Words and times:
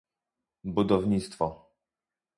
budownictwo 0.73 1.47